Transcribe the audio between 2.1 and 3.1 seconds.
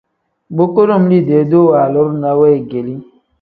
ne weegeeli.